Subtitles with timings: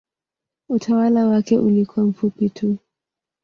[0.69, 2.77] Utawala wake ulikuwa mfupi tu.